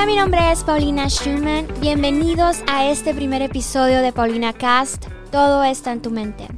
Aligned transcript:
Hola, 0.00 0.06
mi 0.06 0.16
nombre 0.16 0.50
es 0.50 0.64
Paulina 0.64 1.10
Schumann. 1.10 1.68
Bienvenidos 1.78 2.62
a 2.66 2.88
este 2.88 3.12
primer 3.12 3.42
episodio 3.42 4.00
de 4.00 4.14
Paulina 4.14 4.54
Cast. 4.54 5.04
Todo 5.30 5.62
está 5.62 5.92
en 5.92 6.00
tu 6.00 6.10
mente. 6.10 6.48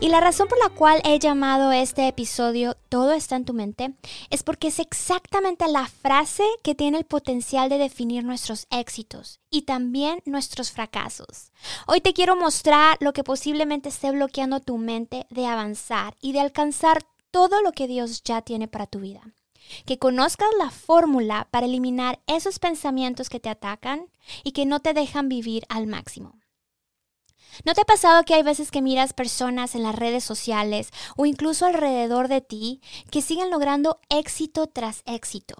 Y 0.00 0.08
la 0.08 0.22
razón 0.22 0.48
por 0.48 0.58
la 0.58 0.70
cual 0.70 1.02
he 1.04 1.18
llamado 1.18 1.72
este 1.72 2.08
episodio 2.08 2.74
Todo 2.88 3.12
está 3.12 3.36
en 3.36 3.44
tu 3.44 3.52
mente 3.52 3.92
es 4.30 4.42
porque 4.42 4.68
es 4.68 4.78
exactamente 4.78 5.68
la 5.68 5.86
frase 5.86 6.44
que 6.62 6.74
tiene 6.74 6.96
el 6.96 7.04
potencial 7.04 7.68
de 7.68 7.76
definir 7.76 8.24
nuestros 8.24 8.66
éxitos 8.70 9.40
y 9.50 9.62
también 9.62 10.22
nuestros 10.24 10.72
fracasos. 10.72 11.52
Hoy 11.86 12.00
te 12.00 12.14
quiero 12.14 12.34
mostrar 12.34 12.96
lo 13.00 13.12
que 13.12 13.24
posiblemente 13.24 13.90
esté 13.90 14.10
bloqueando 14.10 14.60
tu 14.60 14.78
mente 14.78 15.26
de 15.28 15.44
avanzar 15.44 16.16
y 16.22 16.32
de 16.32 16.40
alcanzar 16.40 17.02
todo 17.30 17.60
lo 17.60 17.72
que 17.72 17.88
Dios 17.88 18.22
ya 18.22 18.40
tiene 18.40 18.68
para 18.68 18.86
tu 18.86 19.00
vida 19.00 19.35
que 19.84 19.98
conozcas 19.98 20.48
la 20.58 20.70
fórmula 20.70 21.48
para 21.50 21.66
eliminar 21.66 22.20
esos 22.26 22.58
pensamientos 22.58 23.28
que 23.28 23.40
te 23.40 23.48
atacan 23.48 24.10
y 24.44 24.52
que 24.52 24.66
no 24.66 24.80
te 24.80 24.94
dejan 24.94 25.28
vivir 25.28 25.64
al 25.68 25.86
máximo. 25.86 26.38
¿No 27.64 27.74
te 27.74 27.80
ha 27.80 27.84
pasado 27.84 28.24
que 28.24 28.34
hay 28.34 28.42
veces 28.42 28.70
que 28.70 28.82
miras 28.82 29.12
personas 29.12 29.74
en 29.74 29.82
las 29.82 29.94
redes 29.94 30.24
sociales 30.24 30.90
o 31.16 31.26
incluso 31.26 31.64
alrededor 31.64 32.28
de 32.28 32.40
ti 32.40 32.80
que 33.10 33.22
siguen 33.22 33.50
logrando 33.50 34.00
éxito 34.10 34.66
tras 34.66 35.02
éxito? 35.06 35.54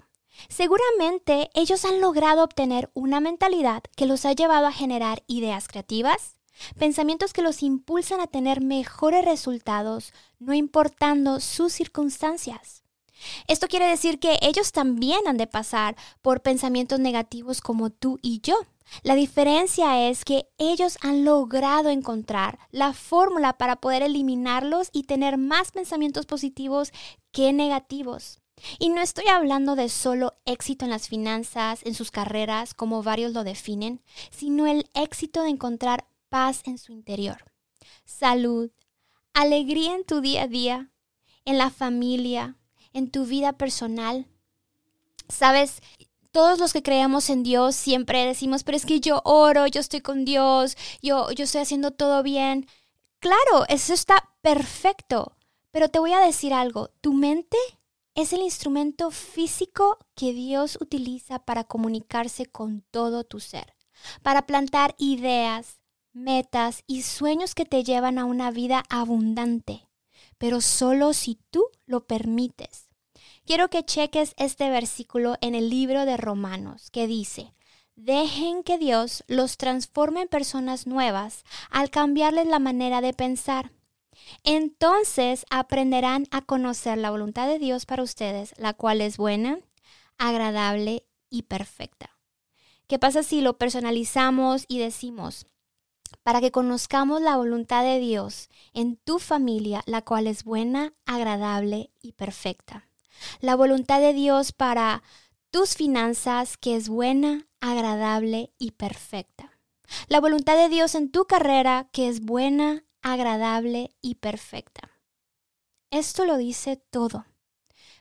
Seguramente 0.49 1.51
ellos 1.55 1.85
han 1.87 2.01
logrado 2.01 2.45
obtener 2.45 2.91
una 2.93 3.21
mentalidad 3.21 3.83
que 3.97 4.07
los 4.07 4.27
ha 4.27 4.33
llevado 4.33 4.67
a 4.67 4.73
generar 4.73 5.23
ideas 5.27 5.67
creativas, 5.67 6.37
pensamientos 6.79 7.33
que 7.33 7.43
los 7.43 7.63
impulsan 7.63 8.21
a 8.21 8.27
tener 8.27 8.61
mejores 8.61 9.25
resultados, 9.25 10.13
no 10.39 10.53
importando 10.53 11.41
sus 11.41 11.73
circunstancias. 11.73 12.83
Esto 13.47 13.69
quiere 13.69 13.87
decir 13.87 14.19
que 14.19 14.39
ellos 14.43 14.73
también 14.73 15.21
han 15.27 15.37
de 15.37 15.47
pasar 15.47 15.97
por 16.23 16.43
pensamientos 16.43 17.01
negativos 17.01 17.61
como 17.61 17.91
tú 17.91 18.19
y 18.23 18.41
yo. 18.41 18.57
La 19.03 19.15
diferencia 19.15 20.09
es 20.09 20.25
que 20.25 20.49
ellos 20.59 20.97
han 21.01 21.25
logrado 21.25 21.91
encontrar 21.91 22.59
la 22.71 22.93
fórmula 22.93 23.59
para 23.59 23.77
poder 23.77 24.03
eliminarlos 24.03 24.91
y 24.93 25.05
tener 25.05 25.39
más 25.39 25.73
pensamientos 25.73 26.27
positivos 26.27 26.93
que 27.33 27.53
negativos. 27.53 28.41
Y 28.79 28.89
no 28.89 29.01
estoy 29.01 29.27
hablando 29.29 29.77
de 29.77 29.89
solo 29.89 30.35
éxito 30.47 30.85
en 30.85 30.91
las 30.91 31.09
finanzas, 31.09 31.81
en 31.85 31.95
sus 31.95 32.11
carreras, 32.11 32.75
como 32.75 33.03
varios 33.03 33.33
lo 33.33 33.45
definen, 33.45 34.01
sino 34.31 34.67
el 34.67 34.89
éxito 34.95 35.43
de 35.43 35.51
encontrar 35.51 36.07
paz 36.29 36.63
en 36.65 36.79
su 36.79 36.93
interior, 36.93 37.45
salud, 38.05 38.71
alegría 39.35 39.95
en 39.95 40.05
tu 40.05 40.21
día 40.21 40.45
a 40.45 40.49
día, 40.49 40.91
en 41.45 41.59
la 41.59 41.71
familia, 41.71 42.57
en 42.97 43.11
tu 43.11 43.27
vida 43.27 43.53
personal. 43.53 44.27
Sabes, 45.29 45.83
todos 46.33 46.59
los 46.59 46.73
que 46.73 46.83
creemos 46.83 47.29
en 47.29 47.43
Dios 47.43 47.77
siempre 47.77 48.25
decimos, 48.25 48.65
pero 48.65 48.77
es 48.77 48.87
que 48.87 49.01
yo 49.01 49.21
oro, 49.25 49.67
yo 49.67 49.81
estoy 49.81 50.01
con 50.01 50.25
Dios, 50.25 50.77
yo, 51.03 51.31
yo 51.33 51.45
estoy 51.45 51.61
haciendo 51.61 51.91
todo 51.91 52.23
bien. 52.23 52.67
Claro, 53.21 53.67
eso 53.69 53.93
está 53.93 54.17
perfecto, 54.41 55.37
pero 55.71 55.91
te 55.91 55.99
voy 55.99 56.13
a 56.13 56.21
decir 56.21 56.55
algo, 56.55 56.89
tu 57.03 57.13
mente 57.13 57.59
es 58.15 58.33
el 58.33 58.41
instrumento 58.41 59.11
físico 59.11 59.99
que 60.15 60.33
Dios 60.33 60.79
utiliza 60.81 61.39
para 61.39 61.65
comunicarse 61.65 62.47
con 62.47 62.81
todo 62.91 63.25
tu 63.25 63.41
ser, 63.41 63.75
para 64.23 64.47
plantar 64.47 64.95
ideas, 64.99 65.81
metas 66.15 66.83
y 66.87 67.03
sueños 67.03 67.55
que 67.55 67.67
te 67.67 67.85
llevan 67.85 68.19
a 68.19 68.25
una 68.25 68.51
vida 68.51 68.85
abundante, 68.89 69.87
pero 70.39 70.63
solo 70.63 71.13
si 71.13 71.39
tú 71.51 71.67
lo 71.85 72.07
permites 72.07 72.86
quiero 73.47 73.71
que 73.71 73.85
cheques 73.85 74.35
este 74.37 74.69
versículo 74.69 75.37
en 75.41 75.55
el 75.55 75.71
libro 75.71 76.05
de 76.05 76.17
Romanos, 76.17 76.91
que 76.91 77.07
dice, 77.07 77.55
Dejen 77.95 78.63
que 78.63 78.77
Dios 78.77 79.25
los 79.27 79.57
transforme 79.57 80.23
en 80.23 80.29
personas 80.29 80.87
nuevas 80.87 81.45
al 81.71 81.89
cambiarles 81.89 82.47
la 82.47 82.59
manera 82.59 83.01
de 83.01 83.15
pensar. 83.15 83.73
Entonces 84.43 85.47
aprenderán 85.49 86.27
a 86.31 86.43
conocer 86.43 86.99
la 86.99 87.11
voluntad 87.11 87.49
de 87.49 87.59
Dios 87.59 87.87
para 87.87 88.03
ustedes, 88.03 88.53
la 88.59 88.75
cual 88.75 89.01
es 89.01 89.17
buena, 89.17 89.61
agradable 90.19 91.07
y 91.31 91.43
perfecta. 91.43 92.11
¿Qué 92.87 92.99
pasa 92.99 93.23
si 93.23 93.41
lo 93.41 93.57
personalizamos 93.57 94.65
y 94.69 94.79
decimos, 94.79 95.47
para 96.23 96.41
que 96.41 96.51
conozcamos 96.51 97.23
la 97.23 97.37
voluntad 97.37 97.83
de 97.83 97.99
Dios 97.99 98.51
en 98.75 98.97
tu 98.97 99.19
familia, 99.19 99.83
la 99.87 100.03
cual 100.03 100.27
es 100.27 100.45
buena, 100.45 100.93
agradable 101.07 101.91
y 102.03 102.13
perfecta? 102.13 102.89
La 103.41 103.57
voluntad 103.57 104.01
de 104.01 104.13
Dios 104.13 104.53
para 104.53 105.03
tus 105.51 105.75
finanzas 105.75 106.57
que 106.57 106.77
es 106.77 106.89
buena, 106.89 107.47
agradable 107.61 108.53
y 108.59 108.73
perfecta. 108.73 109.59
La 110.09 110.21
voluntad 110.21 110.57
de 110.57 110.69
Dios 110.69 110.95
en 110.95 111.11
tu 111.11 111.27
carrera 111.27 111.89
que 111.93 112.09
es 112.09 112.21
buena, 112.21 112.85
agradable 113.03 113.95
y 114.03 114.17
perfecta. 114.17 114.91
Esto 115.91 116.25
lo 116.25 116.37
dice 116.37 116.77
todo. 116.77 117.27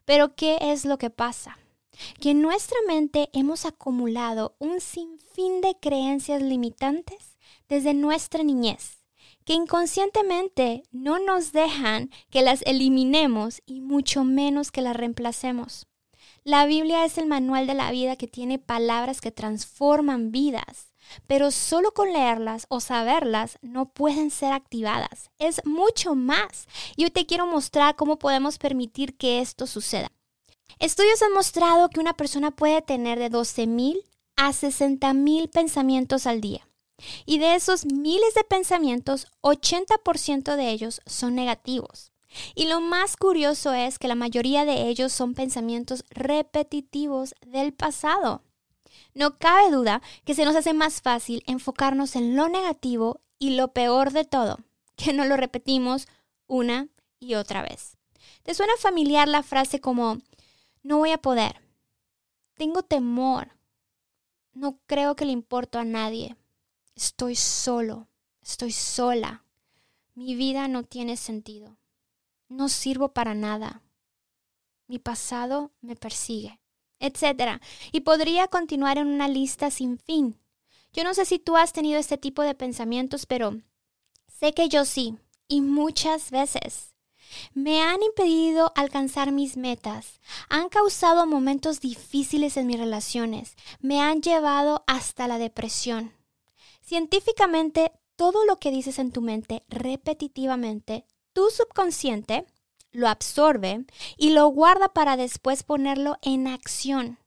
Pero 0.03 0.36
¿qué 0.36 0.58
es 0.62 0.86
lo 0.86 0.98
que 0.98 1.09
pasa? 1.09 1.58
Que 2.20 2.32
en 2.32 2.42
nuestra 2.42 2.78
mente 2.88 3.30
hemos 3.34 3.66
acumulado 3.66 4.56
un 4.59 4.82
sinfín 4.82 5.62
de 5.62 5.78
creencias 5.80 6.42
limitantes 6.42 7.38
desde 7.68 7.94
nuestra 7.94 8.44
niñez 8.44 8.95
que 9.46 9.54
inconscientemente 9.54 10.84
no 10.92 11.20
nos 11.20 11.52
dejan 11.52 12.10
que 12.30 12.42
las 12.42 12.62
eliminemos 12.64 13.62
y 13.66 13.82
mucho 13.82 14.24
menos 14.24 14.72
que 14.72 14.82
las 14.82 14.96
reemplacemos. 14.96 15.88
La 16.44 16.66
Biblia 16.66 17.06
es 17.06 17.18
el 17.18 17.28
manual 17.28 17.68
de 17.68 17.74
la 17.74 17.92
vida 17.92 18.16
que 18.16 18.28
tiene 18.28 18.60
palabras 18.60 19.22
que 19.22 19.32
transforman 19.32 20.32
vidas, 20.32 20.92
pero 21.28 21.52
solo 21.52 21.92
con 21.94 22.12
leerlas 22.12 22.66
o 22.70 22.80
saberlas 22.80 23.58
no 23.62 23.90
pueden 23.90 24.32
ser 24.32 24.54
activadas. 24.54 25.30
Es 25.40 25.64
mucho 25.66 26.16
más. 26.16 26.68
Y 26.96 27.04
hoy 27.04 27.12
te 27.12 27.26
quiero 27.26 27.48
mostrar 27.48 27.96
cómo 27.96 28.18
podemos 28.18 28.58
permitir 28.58 29.18
que 29.18 29.42
esto 29.42 29.68
suceda. 29.68 30.12
Estudios 30.80 31.22
han 31.22 31.34
mostrado 31.34 31.90
que 31.90 32.00
una 32.00 32.14
persona 32.14 32.52
puede 32.52 32.82
tener 32.82 33.18
de 33.20 33.32
12.000 33.32 34.04
a 34.36 34.50
60.000 34.50 35.50
pensamientos 35.50 36.28
al 36.28 36.42
día. 36.42 36.68
Y 37.26 37.40
de 37.40 37.56
esos 37.56 37.86
miles 37.86 38.34
de 38.34 38.44
pensamientos, 38.44 39.28
80% 39.42 40.56
de 40.56 40.70
ellos 40.72 41.02
son 41.06 41.36
negativos. 41.36 42.12
Y 42.54 42.68
lo 42.68 42.82
más 42.82 43.18
curioso 43.18 43.74
es 43.74 44.00
que 44.00 44.08
la 44.08 44.16
mayoría 44.16 44.66
de 44.66 44.88
ellos 44.88 45.14
son 45.14 45.34
pensamientos 45.34 46.04
repetitivos 46.10 47.34
del 47.46 47.74
pasado. 47.74 48.42
No 49.14 49.38
cabe 49.38 49.72
duda 49.72 50.02
que 50.26 50.36
se 50.36 50.46
nos 50.46 50.56
hace 50.56 50.74
más 50.74 51.02
fácil 51.02 51.44
enfocarnos 51.48 52.16
en 52.16 52.36
lo 52.36 52.50
negativo 52.50 53.22
y 53.40 53.52
lo 53.52 53.70
peor 53.70 54.12
de 54.12 54.26
todo, 54.26 54.60
que 54.96 55.14
no 55.14 55.26
lo 55.26 55.38
repetimos 55.38 56.08
una 56.48 56.90
y 57.20 57.36
otra 57.36 57.62
vez. 57.62 57.98
¿Te 58.44 58.54
suena 58.54 58.74
familiar 58.80 59.28
la 59.28 59.44
frase 59.44 59.80
como, 59.80 60.18
no 60.84 60.98
voy 60.98 61.12
a 61.12 61.18
poder, 61.18 61.62
tengo 62.56 62.84
temor, 62.84 63.52
no 64.54 64.80
creo 64.86 65.16
que 65.16 65.26
le 65.26 65.32
importo 65.32 65.80
a 65.80 65.86
nadie, 65.86 66.36
Estoy 66.96 67.36
solo, 67.36 68.08
estoy 68.42 68.72
sola. 68.72 69.44
Mi 70.14 70.34
vida 70.36 70.70
no 70.70 70.84
tiene 70.84 71.18
sentido. 71.18 71.78
No 72.48 72.70
sirvo 72.70 73.10
para 73.10 73.34
nada. 73.34 73.82
Mi 74.88 74.98
pasado 74.98 75.74
me 75.82 75.98
persigue, 75.98 76.62
etc. 77.00 77.62
Y 77.92 78.02
podría 78.02 78.48
continuar 78.48 78.98
en 78.98 79.08
una 79.08 79.28
lista 79.28 79.72
sin 79.72 80.00
fin. 80.00 80.40
Yo 80.94 81.04
no 81.04 81.14
sé 81.14 81.26
si 81.26 81.38
tú 81.38 81.58
has 81.58 81.74
tenido 81.74 82.00
este 82.00 82.18
tipo 82.18 82.44
de 82.44 82.56
pensamientos, 82.56 83.26
pero 83.26 83.60
sé 84.28 84.54
que 84.54 84.70
yo 84.70 84.86
sí, 84.86 85.18
y 85.50 85.60
muchas 85.60 86.32
veces. 86.32 86.96
Me 87.53 87.82
han 87.82 88.02
impedido 88.03 88.72
alcanzar 88.76 89.34
mis 89.34 89.58
metas, 89.58 90.22
han 90.48 90.70
causado 90.70 91.28
momentos 91.28 91.82
difíciles 91.82 92.56
en 92.56 92.68
mis 92.68 92.80
relaciones, 92.80 93.58
me 93.82 94.00
han 94.00 94.22
llevado 94.22 94.86
hasta 94.88 95.28
la 95.28 95.38
depresión. 95.38 96.15
Científicamente, 96.85 97.91
todo 98.16 98.46
lo 98.46 98.58
que 98.58 98.70
dices 98.70 98.99
en 98.99 99.11
tu 99.11 99.22
mente 99.22 99.64
repetitivamente, 99.70 101.08
tu 101.34 101.49
subconsciente 101.49 102.46
lo 102.91 103.08
absorbe 103.08 103.85
y 104.17 104.29
lo 104.29 104.47
guarda 104.49 104.93
para 104.93 105.17
después 105.17 105.64
ponerlo 105.64 106.17
en 106.22 106.47
acción. 106.47 107.17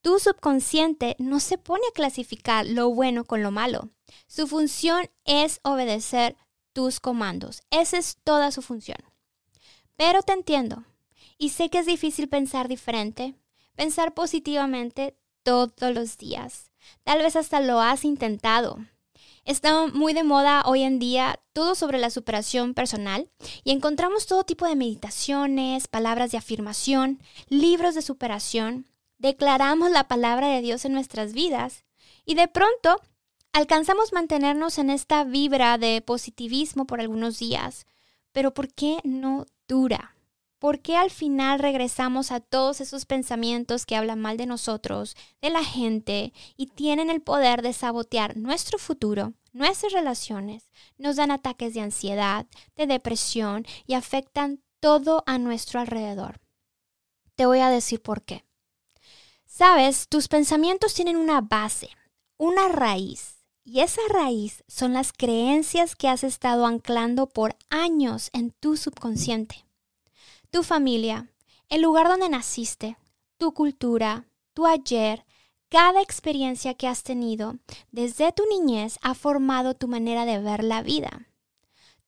Tu 0.00 0.18
subconsciente 0.18 1.14
no 1.18 1.40
se 1.40 1.58
pone 1.58 1.82
a 1.90 1.92
clasificar 1.92 2.64
lo 2.64 2.88
bueno 2.88 3.24
con 3.24 3.42
lo 3.42 3.50
malo. 3.50 3.90
Su 4.28 4.46
función 4.46 5.10
es 5.24 5.60
obedecer 5.62 6.34
tus 6.72 6.98
comandos. 6.98 7.62
Esa 7.70 7.98
es 7.98 8.16
toda 8.24 8.50
su 8.50 8.62
función. 8.62 8.98
Pero 9.96 10.22
te 10.22 10.32
entiendo. 10.32 10.84
Y 11.36 11.50
sé 11.50 11.68
que 11.68 11.80
es 11.80 11.86
difícil 11.86 12.30
pensar 12.30 12.66
diferente, 12.66 13.34
pensar 13.74 14.14
positivamente 14.14 15.18
todos 15.42 15.94
los 15.94 16.16
días. 16.16 16.70
Tal 17.04 17.18
vez 17.18 17.36
hasta 17.36 17.60
lo 17.60 17.80
has 17.80 18.04
intentado. 18.04 18.78
Está 19.44 19.86
muy 19.86 20.12
de 20.12 20.24
moda 20.24 20.64
hoy 20.66 20.82
en 20.82 20.98
día 20.98 21.38
todo 21.52 21.76
sobre 21.76 21.98
la 21.98 22.10
superación 22.10 22.74
personal 22.74 23.30
y 23.62 23.70
encontramos 23.70 24.26
todo 24.26 24.42
tipo 24.42 24.66
de 24.66 24.74
meditaciones, 24.74 25.86
palabras 25.86 26.32
de 26.32 26.38
afirmación, 26.38 27.20
libros 27.48 27.94
de 27.94 28.02
superación, 28.02 28.86
declaramos 29.18 29.92
la 29.92 30.08
palabra 30.08 30.48
de 30.48 30.62
Dios 30.62 30.84
en 30.84 30.94
nuestras 30.94 31.32
vidas 31.32 31.84
y 32.24 32.34
de 32.34 32.48
pronto 32.48 33.00
alcanzamos 33.52 34.12
mantenernos 34.12 34.78
en 34.78 34.90
esta 34.90 35.22
vibra 35.22 35.78
de 35.78 36.02
positivismo 36.02 36.84
por 36.84 37.00
algunos 37.00 37.38
días. 37.38 37.86
Pero 38.32 38.52
¿por 38.52 38.74
qué 38.74 38.98
no 39.04 39.46
dura? 39.68 40.15
¿Por 40.58 40.80
qué 40.80 40.96
al 40.96 41.10
final 41.10 41.58
regresamos 41.58 42.32
a 42.32 42.40
todos 42.40 42.80
esos 42.80 43.04
pensamientos 43.04 43.84
que 43.84 43.94
hablan 43.94 44.20
mal 44.20 44.38
de 44.38 44.46
nosotros, 44.46 45.14
de 45.42 45.50
la 45.50 45.62
gente, 45.62 46.32
y 46.56 46.68
tienen 46.68 47.10
el 47.10 47.20
poder 47.20 47.60
de 47.60 47.74
sabotear 47.74 48.38
nuestro 48.38 48.78
futuro, 48.78 49.34
nuestras 49.52 49.92
relaciones, 49.92 50.70
nos 50.96 51.16
dan 51.16 51.30
ataques 51.30 51.74
de 51.74 51.80
ansiedad, 51.80 52.46
de 52.74 52.86
depresión 52.86 53.66
y 53.86 53.94
afectan 53.94 54.62
todo 54.80 55.22
a 55.26 55.36
nuestro 55.36 55.78
alrededor? 55.78 56.40
Te 57.34 57.44
voy 57.44 57.58
a 57.58 57.68
decir 57.68 58.00
por 58.00 58.22
qué. 58.22 58.46
Sabes, 59.44 60.08
tus 60.08 60.26
pensamientos 60.26 60.94
tienen 60.94 61.16
una 61.16 61.42
base, 61.42 61.90
una 62.38 62.68
raíz, 62.68 63.44
y 63.62 63.80
esa 63.80 64.00
raíz 64.08 64.64
son 64.68 64.94
las 64.94 65.12
creencias 65.12 65.96
que 65.96 66.08
has 66.08 66.24
estado 66.24 66.64
anclando 66.64 67.26
por 67.26 67.56
años 67.68 68.30
en 68.32 68.52
tu 68.52 68.78
subconsciente 68.78 69.65
tu 70.56 70.62
familia, 70.62 71.30
el 71.68 71.82
lugar 71.82 72.08
donde 72.08 72.30
naciste, 72.30 72.96
tu 73.36 73.52
cultura, 73.52 74.26
tu 74.54 74.64
ayer, 74.64 75.26
cada 75.68 76.00
experiencia 76.00 76.72
que 76.72 76.88
has 76.88 77.02
tenido 77.02 77.56
desde 77.92 78.32
tu 78.32 78.42
niñez 78.46 78.96
ha 79.02 79.12
formado 79.12 79.74
tu 79.74 79.86
manera 79.86 80.24
de 80.24 80.38
ver 80.38 80.64
la 80.64 80.80
vida. 80.80 81.28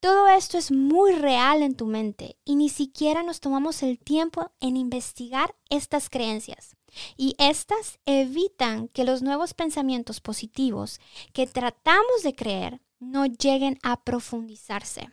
Todo 0.01 0.29
esto 0.29 0.57
es 0.57 0.71
muy 0.71 1.13
real 1.13 1.63
en 1.63 1.75
tu 1.75 1.85
mente 1.85 2.39
y 2.47 2.57
ni 2.57 2.71
siquiera 2.71 3.23
nos 3.23 3.41
tomamos 3.41 3.83
el 3.83 3.99
tiempo 3.99 4.51
en 4.61 4.79
investigar 4.79 5.55
estas 5.69 6.09
creencias. 6.09 6.75
Y 7.19 7.35
estas 7.37 7.99
evitan 8.07 8.89
que 8.89 9.05
los 9.05 9.21
nuevos 9.21 9.53
pensamientos 9.53 10.23
positivos 10.23 11.01
que 11.35 11.47
tratamos 11.47 12.23
de 12.23 12.35
creer 12.35 12.81
no 12.99 13.27
lleguen 13.27 13.79
a 13.83 14.03
profundizarse. 14.05 15.11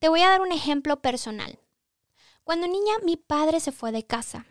Te 0.00 0.08
voy 0.08 0.22
a 0.22 0.30
dar 0.30 0.40
un 0.40 0.50
ejemplo 0.50 1.00
personal. 1.00 1.60
Cuando 2.44 2.66
niña 2.66 2.94
mi 3.04 3.16
padre 3.16 3.60
se 3.60 3.72
fue 3.72 3.92
de 3.92 4.04
casa. 4.04 4.46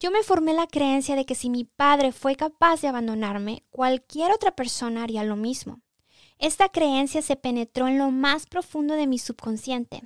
Yo 0.00 0.10
me 0.10 0.22
formé 0.22 0.52
la 0.52 0.66
creencia 0.66 1.16
de 1.16 1.26
que 1.26 1.34
si 1.34 1.50
mi 1.50 1.64
padre 1.64 2.12
fue 2.12 2.36
capaz 2.36 2.80
de 2.80 2.88
abandonarme, 2.88 3.64
cualquier 3.70 4.30
otra 4.32 4.54
persona 4.54 5.02
haría 5.02 5.24
lo 5.24 5.36
mismo. 5.36 5.80
Esta 6.38 6.68
creencia 6.68 7.20
se 7.20 7.34
penetró 7.34 7.88
en 7.88 7.98
lo 7.98 8.10
más 8.10 8.46
profundo 8.46 8.94
de 8.94 9.08
mi 9.08 9.18
subconsciente. 9.18 10.04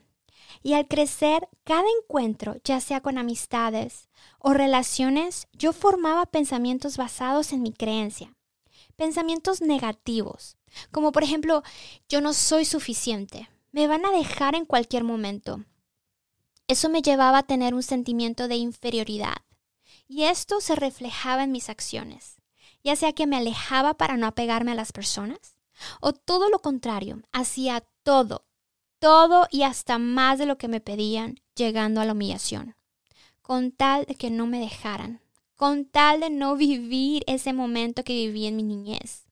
Y 0.63 0.75
al 0.75 0.89
crecer, 0.89 1.49
cada 1.65 1.85
encuentro, 2.01 2.57
ya 2.65 2.81
sea 2.81 3.01
con 3.01 3.19
amistades 3.19 4.09
o 4.39 4.55
relaciones, 4.55 5.47
yo 5.53 5.73
formaba 5.73 6.27
pensamientos 6.27 6.97
basados 6.97 7.53
en 7.53 7.63
mi 7.63 7.73
creencia. 7.73 8.35
Pensamientos 8.97 9.61
negativos, 9.61 10.57
como 10.91 11.13
por 11.13 11.23
ejemplo, 11.23 11.63
yo 12.09 12.21
no 12.21 12.33
soy 12.33 12.65
suficiente, 12.65 13.49
me 13.73 13.89
van 13.89 14.05
a 14.05 14.13
dejar 14.13 14.55
en 14.55 14.67
cualquier 14.67 15.05
momento, 15.05 15.65
eso 16.69 16.89
me 16.89 17.03
llevaba 17.03 17.39
a 17.39 17.43
tener 17.43 17.75
un 17.75 17.83
sentimiento 17.83 18.49
de 18.49 18.57
inferioridad. 18.57 19.37
Y 20.09 20.25
esto 20.25 20.61
se 20.61 20.75
reflejaba 20.75 21.45
en 21.45 21.53
mis 21.53 21.69
acciones, 21.69 22.37
ya 22.83 22.97
sea 22.97 23.13
que 23.13 23.27
me 23.27 23.37
alejaba 23.37 23.95
para 23.95 24.17
no 24.17 24.27
apegarme 24.27 24.73
a 24.73 24.77
las 24.77 24.93
personas, 24.93 25.57
o 26.01 26.13
todo 26.13 26.49
lo 26.49 26.61
contrario, 26.61 27.23
hacía 27.33 27.85
todo, 28.03 28.47
todo 28.99 29.47
y 29.51 29.63
hasta 29.63 29.99
más 29.99 30.39
de 30.39 30.47
lo 30.47 30.59
que 30.59 30.69
me 30.69 30.81
pedían, 30.81 31.41
llegando 31.55 32.01
a 32.01 32.05
la 32.05 32.13
humillación, 32.13 32.77
con 33.41 33.73
tal 33.73 34.05
de 34.05 34.15
que 34.15 34.31
no 34.31 34.47
me 34.47 34.61
dejaran, 34.61 35.21
con 35.57 35.85
tal 35.85 36.21
de 36.21 36.31
no 36.31 36.57
vivir 36.57 37.25
ese 37.27 37.53
momento 37.53 38.05
que 38.05 38.15
viví 38.15 38.47
en 38.47 38.57
mi 38.57 38.63
niñez. 38.63 39.27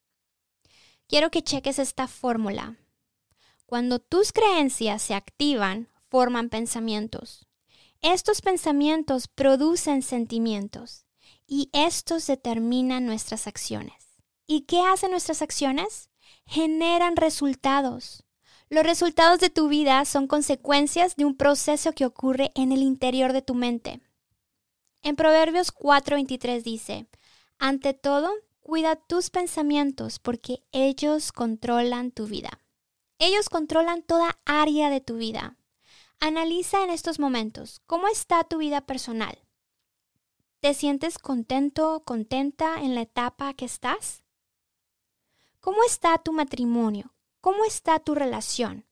Quiero 1.09 1.31
que 1.31 1.43
cheques 1.43 1.79
esta 1.79 2.07
fórmula. 2.07 2.77
Cuando 3.67 3.99
tus 3.99 4.33
creencias 4.33 5.03
se 5.03 5.15
activan, 5.15 5.89
forman 6.11 6.51
pensamientos. 6.51 7.47
Estos 8.03 8.43
pensamientos 8.43 9.29
producen 9.29 10.03
sentimientos 10.03 11.07
y 11.47 11.71
estos 11.73 12.27
determinan 12.27 13.07
nuestras 13.07 13.47
acciones. 13.47 14.19
¿Y 14.47 14.63
qué 14.63 14.81
hacen 14.81 15.13
nuestras 15.13 15.43
acciones? 15.43 16.11
Generan 16.47 17.17
resultados. 17.17 18.25
Los 18.69 18.85
resultados 18.85 19.41
de 19.41 19.51
tu 19.51 19.69
vida 19.69 20.05
son 20.05 20.27
consecuencias 20.27 21.17
de 21.17 21.25
un 21.25 21.37
proceso 21.37 21.93
que 21.93 22.07
ocurre 22.07 22.51
en 22.55 22.73
el 22.73 22.83
interior 22.83 23.33
de 23.33 23.43
tu 23.43 23.55
mente. 23.55 24.01
En 25.03 25.17
Proverbios 25.17 25.73
4:23 25.73 26.63
dice, 26.63 27.07
ante 27.59 27.95
todo, 27.95 28.31
cuida 28.61 28.97
tus 28.97 29.31
pensamientos 29.31 30.19
porque 30.19 30.63
ellos 30.73 31.33
controlan 31.33 32.11
tu 32.11 32.27
vida. 32.27 32.61
Ellos 33.19 33.49
controlan 33.49 34.03
toda 34.03 34.39
área 34.47 34.89
de 34.89 35.01
tu 35.01 35.17
vida. 35.17 35.57
Analiza 36.23 36.85
en 36.85 36.91
estos 36.91 37.19
momentos 37.19 37.81
cómo 37.87 38.07
está 38.07 38.45
tu 38.45 38.59
vida 38.59 38.83
personal. 38.83 39.39
¿Te 40.61 40.75
sientes 40.75 41.19
contento, 41.19 42.03
contenta 42.05 42.83
en 42.83 42.95
la 42.95 43.01
etapa 43.01 43.55
que 43.55 43.65
estás? 43.65 44.23
¿Cómo 45.61 45.83
está 45.83 46.19
tu 46.19 46.35
matrimonio? 46.35 47.15
¿Cómo 47.41 47.65
está 47.65 47.99
tu 48.01 48.15
relación? 48.15 48.87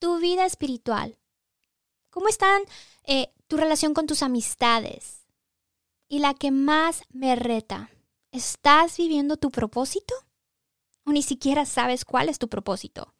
Tu 0.00 0.18
vida 0.18 0.44
espiritual. 0.44 1.20
¿Cómo 2.10 2.26
está 2.26 2.48
eh, 3.04 3.32
tu 3.46 3.56
relación 3.56 3.94
con 3.94 4.06
tus 4.06 4.24
amistades? 4.24 5.24
Y 6.08 6.18
la 6.18 6.34
que 6.34 6.50
más 6.50 7.04
me 7.10 7.36
reta, 7.36 7.90
¿estás 8.32 8.96
viviendo 8.96 9.36
tu 9.36 9.52
propósito? 9.52 10.16
¿O 11.04 11.12
ni 11.12 11.22
siquiera 11.22 11.64
sabes 11.64 12.04
cuál 12.04 12.28
es 12.28 12.40
tu 12.40 12.48
propósito? 12.48 13.14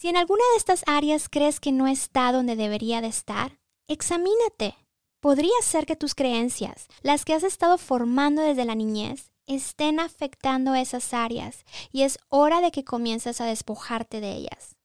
Si 0.00 0.08
en 0.08 0.16
alguna 0.16 0.42
de 0.52 0.56
estas 0.56 0.82
áreas 0.86 1.28
crees 1.28 1.60
que 1.60 1.72
no 1.72 1.86
está 1.86 2.32
donde 2.32 2.56
debería 2.56 3.02
de 3.02 3.08
estar, 3.08 3.58
examínate. 3.86 4.74
Podría 5.20 5.52
ser 5.62 5.84
que 5.84 5.94
tus 5.94 6.14
creencias, 6.14 6.88
las 7.02 7.26
que 7.26 7.34
has 7.34 7.42
estado 7.42 7.76
formando 7.76 8.40
desde 8.40 8.64
la 8.64 8.74
niñez, 8.74 9.30
estén 9.44 10.00
afectando 10.00 10.74
esas 10.74 11.12
áreas 11.12 11.66
y 11.92 12.04
es 12.04 12.18
hora 12.30 12.62
de 12.62 12.70
que 12.70 12.82
comiences 12.82 13.42
a 13.42 13.44
despojarte 13.44 14.22
de 14.22 14.32
ellas. 14.32 14.76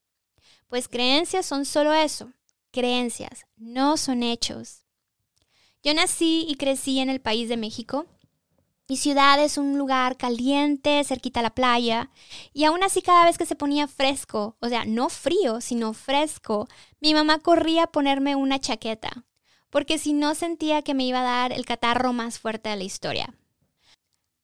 Pues 0.68 0.86
creencias 0.86 1.46
son 1.46 1.64
solo 1.64 1.94
eso, 1.94 2.34
creencias, 2.70 3.46
no 3.56 3.96
son 3.96 4.22
hechos. 4.22 4.84
Yo 5.82 5.94
nací 5.94 6.44
y 6.46 6.56
crecí 6.56 6.98
en 6.98 7.08
el 7.08 7.22
país 7.22 7.48
de 7.48 7.56
México 7.56 8.04
mi 8.88 8.96
ciudad 8.96 9.42
es 9.42 9.58
un 9.58 9.78
lugar 9.78 10.16
caliente, 10.16 11.02
cerquita 11.04 11.40
a 11.40 11.42
la 11.42 11.54
playa, 11.54 12.10
y 12.52 12.64
aún 12.64 12.84
así 12.84 13.02
cada 13.02 13.24
vez 13.24 13.36
que 13.36 13.46
se 13.46 13.56
ponía 13.56 13.88
fresco, 13.88 14.56
o 14.60 14.68
sea, 14.68 14.84
no 14.84 15.08
frío, 15.08 15.60
sino 15.60 15.92
fresco, 15.92 16.68
mi 17.00 17.12
mamá 17.12 17.40
corría 17.40 17.84
a 17.84 17.90
ponerme 17.90 18.36
una 18.36 18.60
chaqueta, 18.60 19.24
porque 19.70 19.98
si 19.98 20.12
no 20.12 20.34
sentía 20.34 20.82
que 20.82 20.94
me 20.94 21.04
iba 21.04 21.20
a 21.20 21.24
dar 21.24 21.52
el 21.52 21.66
catarro 21.66 22.12
más 22.12 22.38
fuerte 22.38 22.68
de 22.68 22.76
la 22.76 22.84
historia. 22.84 23.34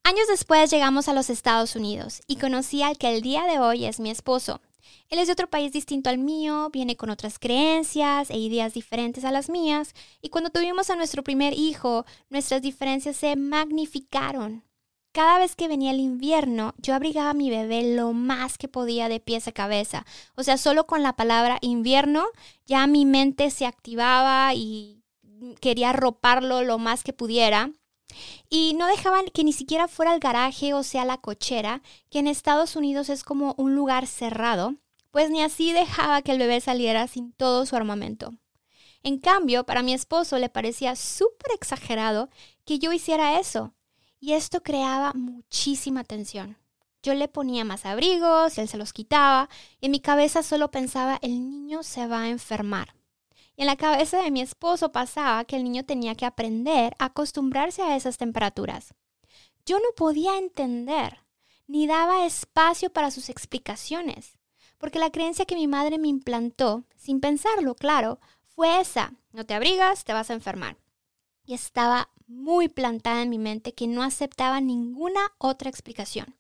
Años 0.04 0.26
después 0.26 0.68
llegamos 0.70 1.08
a 1.08 1.14
los 1.14 1.30
Estados 1.30 1.76
Unidos 1.76 2.22
y 2.26 2.36
conocí 2.36 2.82
al 2.82 2.98
que 2.98 3.14
el 3.14 3.22
día 3.22 3.44
de 3.44 3.60
hoy 3.60 3.84
es 3.84 4.00
mi 4.00 4.10
esposo. 4.10 4.60
Él 5.08 5.18
es 5.18 5.26
de 5.26 5.32
otro 5.32 5.48
país 5.48 5.72
distinto 5.72 6.10
al 6.10 6.18
mío, 6.18 6.70
viene 6.72 6.96
con 6.96 7.10
otras 7.10 7.38
creencias 7.38 8.30
e 8.30 8.38
ideas 8.38 8.74
diferentes 8.74 9.24
a 9.24 9.30
las 9.32 9.48
mías, 9.48 9.94
y 10.20 10.28
cuando 10.28 10.50
tuvimos 10.50 10.90
a 10.90 10.96
nuestro 10.96 11.22
primer 11.22 11.52
hijo, 11.54 12.04
nuestras 12.30 12.62
diferencias 12.62 13.16
se 13.16 13.36
magnificaron. 13.36 14.64
Cada 15.12 15.38
vez 15.38 15.56
que 15.56 15.68
venía 15.68 15.90
el 15.90 16.00
invierno, 16.00 16.74
yo 16.78 16.94
abrigaba 16.94 17.30
a 17.30 17.34
mi 17.34 17.50
bebé 17.50 17.94
lo 17.94 18.14
más 18.14 18.56
que 18.56 18.66
podía 18.68 19.10
de 19.10 19.20
pies 19.20 19.46
a 19.46 19.52
cabeza. 19.52 20.06
O 20.36 20.42
sea, 20.42 20.56
solo 20.56 20.86
con 20.86 21.02
la 21.02 21.12
palabra 21.12 21.58
invierno 21.60 22.24
ya 22.64 22.86
mi 22.86 23.04
mente 23.04 23.50
se 23.50 23.66
activaba 23.66 24.54
y 24.54 25.02
quería 25.60 25.90
arroparlo 25.90 26.62
lo 26.62 26.78
más 26.78 27.04
que 27.04 27.12
pudiera. 27.12 27.70
Y 28.48 28.74
no 28.74 28.86
dejaban 28.86 29.26
que 29.26 29.44
ni 29.44 29.52
siquiera 29.52 29.88
fuera 29.88 30.14
el 30.14 30.20
garaje 30.20 30.74
o 30.74 30.82
sea 30.82 31.04
la 31.04 31.18
cochera, 31.18 31.82
que 32.10 32.18
en 32.18 32.26
Estados 32.26 32.76
Unidos 32.76 33.08
es 33.08 33.24
como 33.24 33.54
un 33.58 33.74
lugar 33.74 34.06
cerrado, 34.06 34.74
pues 35.10 35.30
ni 35.30 35.42
así 35.42 35.72
dejaba 35.72 36.22
que 36.22 36.32
el 36.32 36.38
bebé 36.38 36.60
saliera 36.60 37.06
sin 37.06 37.32
todo 37.32 37.66
su 37.66 37.76
armamento. 37.76 38.34
En 39.02 39.18
cambio, 39.18 39.64
para 39.64 39.82
mi 39.82 39.94
esposo 39.94 40.38
le 40.38 40.48
parecía 40.48 40.96
súper 40.96 41.52
exagerado 41.54 42.30
que 42.64 42.78
yo 42.78 42.92
hiciera 42.92 43.38
eso, 43.38 43.74
y 44.20 44.32
esto 44.34 44.62
creaba 44.62 45.12
muchísima 45.14 46.04
tensión. 46.04 46.56
Yo 47.02 47.14
le 47.14 47.26
ponía 47.26 47.64
más 47.64 47.84
abrigos, 47.84 48.56
él 48.58 48.68
se 48.68 48.78
los 48.78 48.92
quitaba, 48.92 49.48
y 49.80 49.86
en 49.86 49.92
mi 49.92 49.98
cabeza 49.98 50.44
solo 50.44 50.70
pensaba, 50.70 51.18
el 51.20 51.50
niño 51.50 51.82
se 51.82 52.06
va 52.06 52.22
a 52.22 52.28
enfermar. 52.28 52.94
Y 53.56 53.62
en 53.62 53.66
la 53.66 53.76
cabeza 53.76 54.22
de 54.22 54.30
mi 54.30 54.40
esposo 54.40 54.92
pasaba 54.92 55.44
que 55.44 55.56
el 55.56 55.64
niño 55.64 55.84
tenía 55.84 56.14
que 56.14 56.24
aprender 56.26 56.94
a 56.98 57.06
acostumbrarse 57.06 57.82
a 57.82 57.96
esas 57.96 58.16
temperaturas. 58.16 58.94
Yo 59.66 59.78
no 59.78 59.94
podía 59.96 60.38
entender, 60.38 61.20
ni 61.66 61.86
daba 61.86 62.26
espacio 62.26 62.90
para 62.92 63.10
sus 63.10 63.28
explicaciones, 63.28 64.38
porque 64.78 64.98
la 64.98 65.10
creencia 65.10 65.44
que 65.44 65.54
mi 65.54 65.68
madre 65.68 65.98
me 65.98 66.08
implantó, 66.08 66.84
sin 66.96 67.20
pensarlo, 67.20 67.74
claro, 67.74 68.18
fue 68.46 68.80
esa, 68.80 69.12
no 69.32 69.44
te 69.46 69.54
abrigas, 69.54 70.04
te 70.04 70.12
vas 70.12 70.30
a 70.30 70.34
enfermar. 70.34 70.76
y 71.44 71.54
estaba 71.54 72.08
muy 72.26 72.68
plantada 72.68 73.22
en 73.22 73.30
mi 73.30 73.38
mente 73.38 73.74
que 73.74 73.86
no 73.86 74.02
aceptaba 74.02 74.60
ninguna 74.60 75.20
otra 75.38 75.68
explicación. 75.68 76.36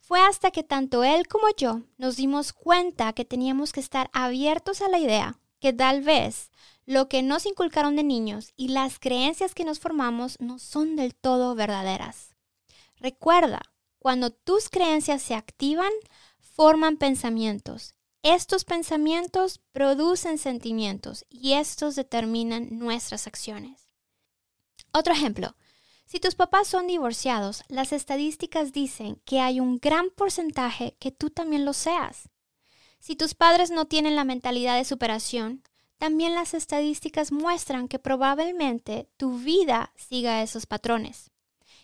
Fue 0.00 0.20
hasta 0.20 0.50
que 0.50 0.62
tanto 0.62 1.04
él 1.04 1.26
como 1.26 1.46
yo 1.56 1.82
nos 1.96 2.16
dimos 2.16 2.52
cuenta 2.52 3.12
que 3.12 3.24
teníamos 3.24 3.72
que 3.72 3.80
estar 3.80 4.10
abiertos 4.12 4.82
a 4.82 4.88
la 4.88 4.98
idea 4.98 5.38
que 5.60 5.72
tal 5.72 6.02
vez 6.02 6.50
lo 6.84 7.08
que 7.08 7.22
nos 7.22 7.46
inculcaron 7.46 7.96
de 7.96 8.04
niños 8.04 8.52
y 8.56 8.68
las 8.68 8.98
creencias 8.98 9.54
que 9.54 9.64
nos 9.64 9.80
formamos 9.80 10.36
no 10.40 10.58
son 10.58 10.96
del 10.96 11.14
todo 11.14 11.54
verdaderas. 11.54 12.36
Recuerda, 12.98 13.60
cuando 13.98 14.30
tus 14.30 14.68
creencias 14.68 15.20
se 15.20 15.34
activan, 15.34 15.92
forman 16.38 16.96
pensamientos. 16.96 17.94
Estos 18.22 18.64
pensamientos 18.64 19.60
producen 19.72 20.38
sentimientos 20.38 21.26
y 21.28 21.52
estos 21.52 21.96
determinan 21.96 22.78
nuestras 22.78 23.26
acciones. 23.26 23.88
Otro 24.92 25.12
ejemplo. 25.12 25.56
Si 26.06 26.20
tus 26.20 26.36
papás 26.36 26.68
son 26.68 26.86
divorciados, 26.86 27.64
las 27.68 27.92
estadísticas 27.92 28.72
dicen 28.72 29.20
que 29.24 29.40
hay 29.40 29.58
un 29.58 29.78
gran 29.78 30.10
porcentaje 30.10 30.96
que 31.00 31.10
tú 31.10 31.30
también 31.30 31.64
lo 31.64 31.72
seas. 31.72 32.28
Si 33.06 33.14
tus 33.14 33.34
padres 33.34 33.70
no 33.70 33.84
tienen 33.84 34.16
la 34.16 34.24
mentalidad 34.24 34.76
de 34.76 34.84
superación, 34.84 35.62
también 35.96 36.34
las 36.34 36.54
estadísticas 36.54 37.30
muestran 37.30 37.86
que 37.86 38.00
probablemente 38.00 39.08
tu 39.16 39.38
vida 39.38 39.92
siga 39.94 40.42
esos 40.42 40.66
patrones. 40.66 41.30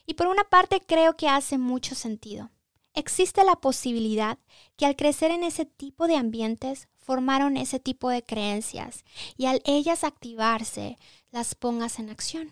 Y 0.04 0.14
por 0.14 0.26
una 0.26 0.42
parte 0.42 0.80
creo 0.84 1.16
que 1.16 1.28
hace 1.28 1.58
mucho 1.58 1.94
sentido. 1.94 2.50
Existe 2.92 3.44
la 3.44 3.54
posibilidad 3.54 4.36
que 4.76 4.84
al 4.84 4.96
crecer 4.96 5.30
en 5.30 5.44
ese 5.44 5.64
tipo 5.64 6.08
de 6.08 6.16
ambientes 6.16 6.88
formaron 6.98 7.56
ese 7.56 7.78
tipo 7.78 8.10
de 8.10 8.24
creencias 8.24 9.04
y 9.36 9.46
al 9.46 9.62
ellas 9.64 10.02
activarse 10.02 10.98
las 11.30 11.54
pongas 11.54 12.00
en 12.00 12.10
acción. 12.10 12.50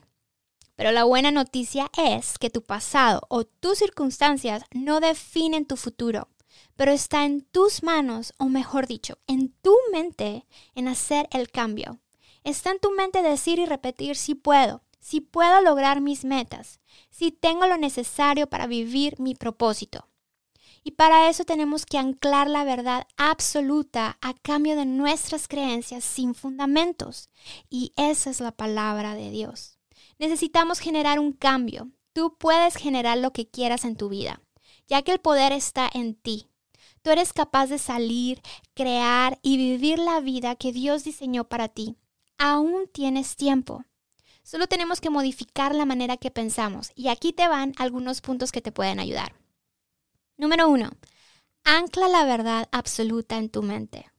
Pero 0.76 0.92
la 0.92 1.02
buena 1.02 1.32
noticia 1.32 1.90
es 1.98 2.38
que 2.38 2.50
tu 2.50 2.62
pasado 2.62 3.22
o 3.30 3.42
tus 3.42 3.78
circunstancias 3.78 4.62
no 4.70 5.00
definen 5.00 5.66
tu 5.66 5.76
futuro, 5.76 6.28
pero 6.76 6.92
está 6.92 7.24
en 7.24 7.42
tus 7.42 7.82
manos, 7.82 8.32
o 8.38 8.46
mejor 8.46 8.86
dicho, 8.86 9.18
en 9.26 9.52
tu 9.62 9.74
mente, 9.92 10.46
en 10.74 10.88
hacer 10.88 11.28
el 11.32 11.50
cambio. 11.50 11.98
Está 12.44 12.70
en 12.70 12.80
tu 12.80 12.90
mente 12.90 13.22
decir 13.22 13.58
y 13.58 13.66
repetir 13.66 14.16
si 14.16 14.34
puedo, 14.34 14.82
si 14.98 15.20
puedo 15.20 15.60
lograr 15.60 16.00
mis 16.00 16.24
metas, 16.24 16.80
si 17.10 17.32
tengo 17.32 17.66
lo 17.66 17.76
necesario 17.76 18.48
para 18.48 18.66
vivir 18.66 19.18
mi 19.20 19.34
propósito. 19.34 20.06
Y 20.82 20.92
para 20.92 21.28
eso 21.28 21.44
tenemos 21.44 21.84
que 21.84 21.98
anclar 21.98 22.48
la 22.48 22.64
verdad 22.64 23.06
absoluta 23.16 24.16
a 24.22 24.32
cambio 24.34 24.76
de 24.76 24.86
nuestras 24.86 25.46
creencias 25.46 26.04
sin 26.04 26.34
fundamentos. 26.34 27.28
Y 27.68 27.92
esa 27.96 28.30
es 28.30 28.40
la 28.40 28.52
palabra 28.52 29.14
de 29.14 29.30
Dios. 29.30 29.78
Necesitamos 30.18 30.78
generar 30.78 31.18
un 31.18 31.32
cambio. 31.32 31.90
Tú 32.12 32.36
puedes 32.38 32.76
generar 32.76 33.18
lo 33.18 33.32
que 33.32 33.48
quieras 33.48 33.84
en 33.84 33.96
tu 33.96 34.08
vida, 34.08 34.40
ya 34.90 35.02
que 35.02 35.12
el 35.12 35.20
poder 35.20 35.52
está 35.52 35.88
en 35.92 36.14
ti. 36.14 36.48
Tú 37.02 37.10
eres 37.10 37.32
capaz 37.32 37.68
de 37.68 37.78
salir, 37.78 38.42
crear 38.74 39.38
y 39.40 39.56
vivir 39.56 39.98
la 39.98 40.20
vida 40.20 40.56
que 40.56 40.72
Dios 40.72 41.04
diseñó 41.04 41.44
para 41.44 41.68
ti. 41.68 41.96
Aún 42.36 42.90
tienes 42.92 43.36
tiempo. 43.36 43.84
Solo 44.42 44.66
tenemos 44.66 45.00
que 45.00 45.08
modificar 45.08 45.74
la 45.74 45.86
manera 45.86 46.16
que 46.16 46.30
pensamos 46.30 46.90
y 46.94 47.08
aquí 47.08 47.32
te 47.32 47.46
van 47.46 47.72
algunos 47.78 48.20
puntos 48.20 48.50
que 48.50 48.60
te 48.60 48.72
pueden 48.72 48.98
ayudar. 48.98 49.34
Número 50.36 50.68
uno, 50.68 50.90
ancla 51.64 52.08
la 52.08 52.24
verdad 52.24 52.68
absoluta 52.72 53.38
en 53.38 53.48
tu 53.48 53.62
mente. 53.62 54.10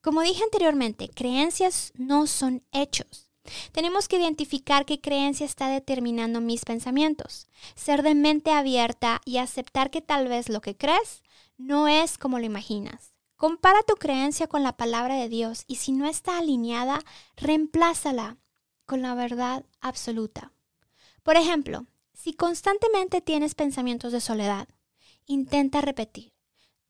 Como 0.00 0.22
dije 0.22 0.42
anteriormente, 0.42 1.08
creencias 1.08 1.92
no 1.96 2.26
son 2.26 2.64
hechos. 2.72 3.27
Tenemos 3.72 4.08
que 4.08 4.18
identificar 4.18 4.84
qué 4.84 5.00
creencia 5.00 5.46
está 5.46 5.68
determinando 5.68 6.40
mis 6.40 6.64
pensamientos, 6.64 7.48
ser 7.74 8.02
de 8.02 8.14
mente 8.14 8.50
abierta 8.50 9.20
y 9.24 9.38
aceptar 9.38 9.90
que 9.90 10.00
tal 10.00 10.28
vez 10.28 10.48
lo 10.48 10.60
que 10.60 10.76
crees 10.76 11.22
no 11.56 11.88
es 11.88 12.18
como 12.18 12.38
lo 12.38 12.44
imaginas. 12.44 13.12
Compara 13.36 13.82
tu 13.86 13.94
creencia 13.94 14.48
con 14.48 14.62
la 14.62 14.76
palabra 14.76 15.14
de 15.14 15.28
Dios 15.28 15.64
y 15.66 15.76
si 15.76 15.92
no 15.92 16.06
está 16.06 16.38
alineada, 16.38 17.00
reemplázala 17.36 18.36
con 18.84 19.02
la 19.02 19.14
verdad 19.14 19.64
absoluta. 19.80 20.52
Por 21.22 21.36
ejemplo, 21.36 21.86
si 22.14 22.32
constantemente 22.32 23.20
tienes 23.20 23.54
pensamientos 23.54 24.12
de 24.12 24.20
soledad, 24.20 24.66
intenta 25.26 25.80
repetir, 25.80 26.32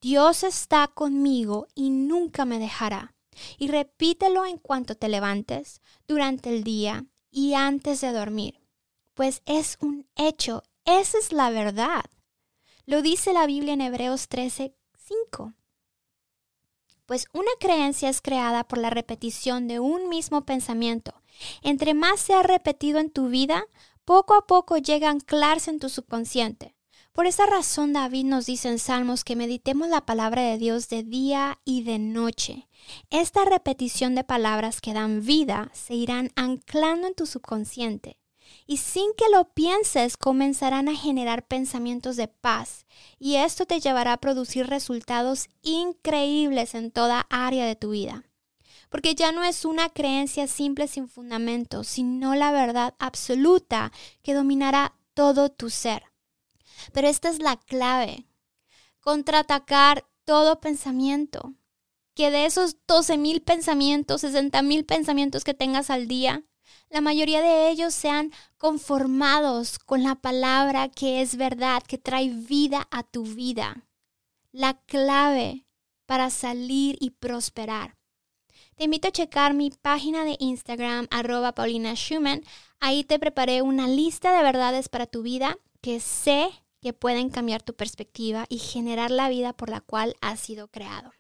Dios 0.01 0.45
está 0.45 0.89
conmigo 0.89 1.67
y 1.75 1.91
nunca 1.91 2.45
me 2.45 2.59
dejará 2.59 3.15
y 3.59 3.69
repítelo 3.69 4.45
en 4.45 4.59
cuanto 4.59 4.95
te 4.95 5.09
levantes, 5.09 5.81
durante 6.07 6.51
el 6.51 6.65
día 6.65 7.07
y 7.31 7.55
antes 7.55 8.01
de 8.01 8.13
dormir, 8.13 8.61
pues 9.15 9.43
es 9.47 9.77
un 9.81 10.09
hecho, 10.17 10.63
esa 10.85 11.19
es 11.19 11.33
la 11.33 11.51
verdad. 11.51 12.05
Lo 12.87 13.03
dice 13.03 13.33
la 13.33 13.47
Biblia 13.47 13.75
en 13.75 13.83
Hebreos 13.83 14.29
13, 14.29 14.75
5. 14.97 15.55
Pues 17.05 17.27
una 17.33 17.51
creencia 17.61 18.09
es 18.09 18.21
creada 18.21 18.65
por 18.65 18.79
la 18.79 18.91
repetición 18.91 19.69
de 19.69 19.81
un 19.81 20.09
mismo 20.09 20.45
pensamiento. 20.45 21.23
Entre 21.63 21.95
más 21.95 22.21
sea 22.21 22.43
repetido 22.43 22.99
en 22.99 23.11
tu 23.11 23.29
vida, 23.29 23.65
poco 24.05 24.35
a 24.35 24.47
poco 24.47 24.79
llega 24.79 25.09
a 25.09 25.13
anclarse 25.13 25.71
en 25.71 25.81
tu 25.81 25.89
subconsciente. 25.89 26.78
Por 27.19 27.27
esa 27.27 27.47
razón 27.47 27.93
David 27.93 28.27
nos 28.27 28.47
dice 28.47 28.69
en 28.69 28.79
Salmos 28.79 29.25
que 29.25 29.35
meditemos 29.35 29.89
la 29.89 30.07
palabra 30.07 30.43
de 30.43 30.57
Dios 30.57 30.89
de 30.89 31.03
día 31.03 31.59
y 31.65 31.83
de 31.83 31.99
noche. 31.99 32.69
Esta 33.11 33.45
repetición 33.45 34.15
de 34.15 34.23
palabras 34.23 34.81
que 34.81 34.95
dan 34.95 35.27
vida 35.27 35.69
se 35.75 35.95
irán 35.95 36.31
anclando 36.37 37.09
en 37.09 37.17
tu 37.17 37.27
subconsciente 37.27 38.21
y 38.69 38.77
sin 38.77 39.13
que 39.17 39.25
lo 39.33 39.53
pienses 39.53 40.17
comenzarán 40.17 40.89
a 40.89 40.95
generar 40.95 41.45
pensamientos 41.45 42.15
de 42.15 42.29
paz 42.29 42.87
y 43.19 43.35
esto 43.35 43.67
te 43.67 43.81
llevará 43.81 44.13
a 44.13 44.21
producir 44.21 44.69
resultados 44.69 45.49
increíbles 45.63 46.77
en 46.77 46.93
toda 46.93 47.27
área 47.31 47.67
de 47.67 47.75
tu 47.75 47.91
vida. 47.91 48.27
Porque 48.91 49.17
ya 49.17 49.33
no 49.33 49.43
es 49.43 49.65
una 49.65 49.89
creencia 49.89 50.47
simple 50.47 50.87
sin 50.87 51.09
fundamento, 51.09 51.83
sino 51.83 52.37
la 52.37 52.53
verdad 52.53 52.95
absoluta 53.01 53.91
que 54.23 54.35
dominará 54.35 54.95
todo 55.15 55.49
tu 55.49 55.69
ser. 55.69 56.05
Pero 56.93 57.09
esta 57.09 57.29
es 57.29 57.41
la 57.41 57.57
clave. 57.57 58.27
Contraatacar 59.01 60.07
todo 60.25 60.61
pensamiento. 60.61 61.55
Que 62.15 62.31
de 62.31 62.47
esos 62.47 62.77
12.000 62.87 63.45
pensamientos, 63.45 64.25
60.000 64.25 64.85
pensamientos 64.87 65.45
que 65.45 65.55
tengas 65.55 65.89
al 65.91 66.09
día, 66.09 66.43
la 66.91 67.01
mayoría 67.01 67.43
de 67.43 67.71
ellos 67.71 67.95
sean 67.95 68.33
conformados 68.57 69.79
con 69.79 70.03
la 70.03 70.15
palabra 70.15 70.89
que 70.89 71.21
es 71.21 71.37
verdad, 71.37 71.83
que 71.83 71.99
trae 71.99 72.31
vida 72.31 72.89
a 72.91 73.03
tu 73.03 73.25
vida. 73.25 73.87
La 74.53 74.75
clave 74.87 75.67
para 76.07 76.31
salir 76.31 76.97
y 77.01 77.11
prosperar. 77.11 77.99
Te 78.75 78.85
invito 78.85 79.09
a 79.09 79.13
checar 79.13 79.55
mi 79.55 79.71
página 79.71 80.25
de 80.25 80.37
Instagram, 80.39 81.09
arroba 81.11 81.53
Paulina 81.53 81.95
Schumann. 81.95 82.43
Ahí 82.81 83.05
te 83.05 83.19
preparé 83.19 83.61
una 83.61 83.87
lista 83.87 84.33
de 84.33 84.43
verdades 84.43 84.89
para 84.89 85.07
tu 85.07 85.23
vida 85.23 85.59
que 85.81 86.01
sé 86.01 86.49
que 86.81 86.93
pueden 86.93 87.31
cambiar 87.31 87.63
tu 87.63 87.75
perspectiva 87.75 88.47
y 88.49 88.59
generar 88.59 89.11
la 89.11 89.29
vida 89.29 89.53
por 89.53 89.71
la 89.71 89.81
cual 89.81 90.17
has 90.21 90.41
sido 90.41 90.69
creado. 90.69 91.13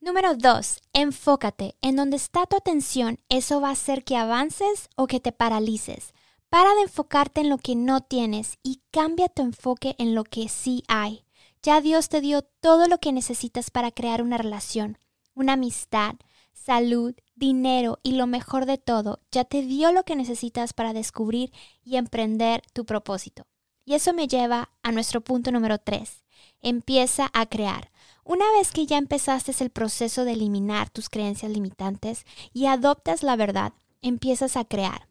Número 0.00 0.36
2. 0.36 0.82
Enfócate. 0.92 1.74
En 1.80 1.96
donde 1.96 2.16
está 2.16 2.46
tu 2.46 2.56
atención, 2.56 3.18
eso 3.28 3.60
va 3.60 3.70
a 3.70 3.72
hacer 3.72 4.04
que 4.04 4.16
avances 4.16 4.88
o 4.94 5.06
que 5.06 5.20
te 5.20 5.32
paralices. 5.32 6.12
Para 6.48 6.74
de 6.74 6.82
enfocarte 6.82 7.40
en 7.40 7.48
lo 7.48 7.58
que 7.58 7.74
no 7.74 8.02
tienes 8.02 8.58
y 8.62 8.82
cambia 8.90 9.28
tu 9.28 9.42
enfoque 9.42 9.96
en 9.98 10.14
lo 10.14 10.24
que 10.24 10.48
sí 10.48 10.84
hay. 10.86 11.24
Ya 11.62 11.80
Dios 11.80 12.08
te 12.08 12.20
dio 12.20 12.42
todo 12.42 12.86
lo 12.86 12.98
que 12.98 13.12
necesitas 13.12 13.70
para 13.70 13.90
crear 13.90 14.22
una 14.22 14.38
relación, 14.38 14.98
una 15.34 15.54
amistad, 15.54 16.14
salud, 16.52 17.14
dinero 17.34 17.98
y 18.02 18.12
lo 18.12 18.26
mejor 18.26 18.66
de 18.66 18.78
todo, 18.78 19.20
ya 19.30 19.44
te 19.44 19.62
dio 19.62 19.92
lo 19.92 20.04
que 20.04 20.16
necesitas 20.16 20.72
para 20.72 20.92
descubrir 20.92 21.52
y 21.82 21.96
emprender 21.96 22.62
tu 22.72 22.84
propósito. 22.84 23.46
Y 23.86 23.94
eso 23.94 24.12
me 24.12 24.26
lleva 24.26 24.68
a 24.82 24.90
nuestro 24.90 25.22
punto 25.22 25.52
número 25.52 25.78
3. 25.78 26.24
Empieza 26.60 27.30
a 27.32 27.46
crear. 27.46 27.92
Una 28.24 28.44
vez 28.58 28.72
que 28.72 28.84
ya 28.84 28.98
empezaste 28.98 29.52
el 29.60 29.70
proceso 29.70 30.24
de 30.24 30.32
eliminar 30.32 30.90
tus 30.90 31.08
creencias 31.08 31.52
limitantes 31.52 32.26
y 32.52 32.66
adoptas 32.66 33.22
la 33.22 33.36
verdad, 33.36 33.72
empiezas 34.02 34.56
a 34.56 34.64
crear. 34.64 35.06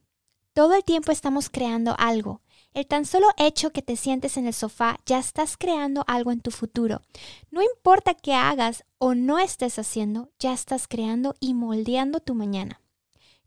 Todo 0.54 0.74
el 0.74 0.84
tiempo 0.84 1.14
estamos 1.14 1.50
creando 1.50 1.96
algo. 1.98 2.42
El 2.74 2.86
tan 2.86 3.06
solo 3.06 3.28
hecho 3.38 3.72
que 3.72 3.82
te 3.82 3.96
sientes 3.96 4.36
en 4.36 4.48
el 4.48 4.54
sofá, 4.54 5.00
ya 5.06 5.20
estás 5.20 5.56
creando 5.56 6.04
algo 6.08 6.34
en 6.34 6.42
tu 6.42 6.52
futuro. 6.52 7.02
No 7.52 7.62
importa 7.62 8.14
qué 8.14 8.34
hagas 8.34 8.84
o 8.98 9.16
no 9.16 9.40
estés 9.40 9.80
haciendo, 9.80 10.30
ya 10.38 10.52
estás 10.52 10.90
creando 10.90 11.36
y 11.40 11.54
moldeando 11.54 12.20
tu 12.20 12.36
mañana. 12.36 12.82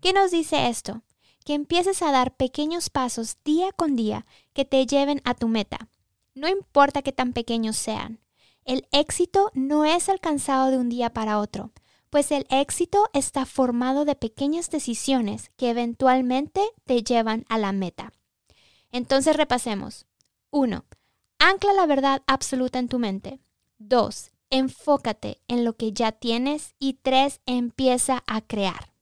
¿Qué 0.00 0.14
nos 0.14 0.30
dice 0.30 0.68
esto? 0.68 1.02
Que 1.48 1.54
empieces 1.54 2.02
a 2.02 2.12
dar 2.12 2.36
pequeños 2.36 2.90
pasos 2.90 3.38
día 3.42 3.72
con 3.72 3.96
día 3.96 4.26
que 4.52 4.66
te 4.66 4.84
lleven 4.84 5.22
a 5.24 5.32
tu 5.32 5.48
meta. 5.48 5.88
No 6.34 6.46
importa 6.46 7.00
qué 7.00 7.10
tan 7.10 7.32
pequeños 7.32 7.78
sean. 7.78 8.20
El 8.66 8.86
éxito 8.92 9.50
no 9.54 9.86
es 9.86 10.10
alcanzado 10.10 10.70
de 10.70 10.76
un 10.76 10.90
día 10.90 11.14
para 11.14 11.38
otro. 11.38 11.72
pues 12.10 12.32
el 12.32 12.46
éxito 12.50 13.08
está 13.14 13.46
formado 13.46 14.04
de 14.04 14.14
pequeñas 14.14 14.68
decisiones 14.68 15.50
que 15.56 15.70
eventualmente 15.70 16.60
te 16.84 17.02
llevan 17.02 17.46
a 17.48 17.56
la 17.56 17.72
meta. 17.72 18.12
Entonces 18.92 19.34
repasemos. 19.34 20.04
1. 20.50 20.84
Ancla 21.38 21.72
la 21.72 21.86
verdad 21.86 22.22
absoluta 22.26 22.78
en 22.78 22.88
tu 22.88 22.98
mente. 22.98 23.40
2. 23.78 24.32
Enfócate 24.50 25.40
en 25.48 25.64
lo 25.64 25.76
que 25.78 25.94
ya 25.94 26.12
tienes. 26.12 26.74
Y 26.78 26.98
3. 27.02 27.40
Empieza 27.46 28.22
a 28.26 28.42
crear. 28.42 28.97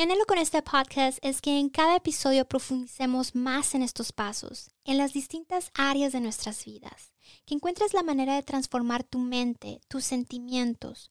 Mi 0.00 0.04
anhelo 0.04 0.24
con 0.24 0.38
este 0.38 0.62
podcast 0.62 1.18
es 1.20 1.42
que 1.42 1.58
en 1.58 1.68
cada 1.68 1.94
episodio 1.94 2.48
profundicemos 2.48 3.34
más 3.34 3.74
en 3.74 3.82
estos 3.82 4.12
pasos, 4.12 4.70
en 4.84 4.96
las 4.96 5.12
distintas 5.12 5.70
áreas 5.74 6.12
de 6.12 6.20
nuestras 6.20 6.64
vidas, 6.64 7.12
que 7.44 7.54
encuentres 7.54 7.92
la 7.92 8.02
manera 8.02 8.34
de 8.34 8.42
transformar 8.42 9.04
tu 9.04 9.18
mente, 9.18 9.82
tus 9.88 10.04
sentimientos, 10.04 11.10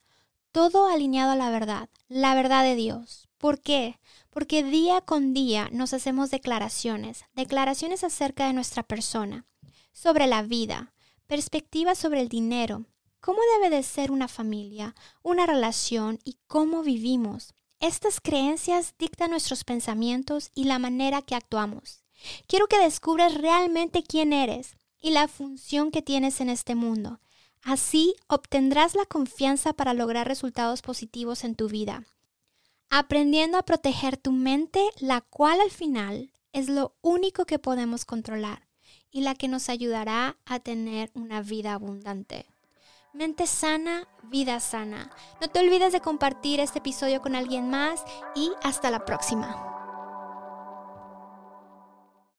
todo 0.51 0.87
alineado 0.87 1.33
a 1.33 1.35
la 1.35 1.51
verdad, 1.51 1.87
la 2.07 2.33
verdad 2.33 2.63
de 2.63 2.73
Dios. 2.73 3.29
¿Por 3.37 3.61
qué? 3.61 3.99
Porque 4.31 4.63
día 4.63 5.01
con 5.01 5.35
día 5.35 5.69
nos 5.71 5.93
hacemos 5.93 6.31
declaraciones, 6.31 7.25
declaraciones 7.35 8.03
acerca 8.03 8.47
de 8.47 8.53
nuestra 8.53 8.81
persona, 8.81 9.45
sobre 9.93 10.25
la 10.25 10.41
vida, 10.41 10.95
perspectivas 11.27 11.99
sobre 11.99 12.21
el 12.21 12.27
dinero, 12.27 12.87
cómo 13.19 13.37
debe 13.53 13.75
de 13.75 13.83
ser 13.83 14.09
una 14.09 14.27
familia, 14.27 14.95
una 15.21 15.45
relación 15.45 16.17
y 16.23 16.39
cómo 16.47 16.81
vivimos. 16.81 17.53
Estas 17.79 18.19
creencias 18.19 18.93
dictan 18.99 19.31
nuestros 19.31 19.63
pensamientos 19.63 20.51
y 20.53 20.65
la 20.65 20.79
manera 20.79 21.21
que 21.21 21.33
actuamos. 21.33 22.03
Quiero 22.45 22.67
que 22.67 22.77
descubras 22.77 23.35
realmente 23.35 24.03
quién 24.03 24.33
eres 24.33 24.75
y 24.99 25.11
la 25.11 25.29
función 25.29 25.89
que 25.89 26.01
tienes 26.01 26.41
en 26.41 26.49
este 26.49 26.75
mundo. 26.75 27.21
Así 27.61 28.15
obtendrás 28.27 28.95
la 28.95 29.05
confianza 29.05 29.71
para 29.71 29.93
lograr 29.93 30.27
resultados 30.27 30.81
positivos 30.81 31.45
en 31.45 31.55
tu 31.55 31.69
vida, 31.69 32.03
aprendiendo 32.89 33.57
a 33.57 33.63
proteger 33.63 34.17
tu 34.17 34.33
mente, 34.33 34.81
la 34.99 35.21
cual 35.21 35.61
al 35.61 35.71
final 35.71 36.31
es 36.51 36.67
lo 36.67 36.95
único 37.01 37.45
que 37.45 37.59
podemos 37.59 38.03
controlar 38.03 38.67
y 39.09 39.21
la 39.21 39.35
que 39.35 39.47
nos 39.47 39.69
ayudará 39.69 40.37
a 40.45 40.59
tener 40.59 41.11
una 41.13 41.41
vida 41.41 41.73
abundante. 41.73 42.45
Mente 43.11 43.47
sana, 43.47 44.07
vida 44.21 44.59
sana. 44.59 45.09
No 45.41 45.47
te 45.47 45.59
olvides 45.59 45.91
de 45.91 45.99
compartir 45.99 46.59
este 46.59 46.77
episodio 46.77 47.21
con 47.21 47.35
alguien 47.35 47.67
más 47.67 48.03
y 48.35 48.51
hasta 48.61 48.91
la 48.91 49.03
próxima. 49.03 49.78